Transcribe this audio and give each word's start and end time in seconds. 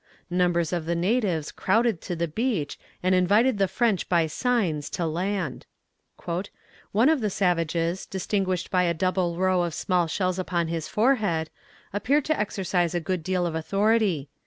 Numbers 0.31 0.73
of 0.73 0.87
the 0.87 0.95
natives 0.95 1.51
crowded 1.51 2.01
to 2.01 2.15
the 2.15 2.27
beach, 2.27 2.79
and 3.03 3.13
invited 3.13 3.59
the 3.59 3.67
French 3.67 4.09
by 4.09 4.25
signs 4.25 4.89
to 4.89 5.05
land. 5.05 5.67
"One 6.91 7.07
of 7.07 7.21
the 7.21 7.29
savages, 7.29 8.07
distinguished 8.07 8.71
by 8.71 8.81
a 8.85 8.95
double 8.95 9.37
row 9.37 9.61
of 9.61 9.75
small 9.75 10.07
shells 10.07 10.39
upon 10.39 10.69
his 10.69 10.87
forehead, 10.87 11.51
appeared 11.93 12.25
to 12.25 12.39
exercise 12.39 12.95
a 12.95 12.99
good 12.99 13.21
deal 13.21 13.45
of 13.45 13.53
authority. 13.53 14.27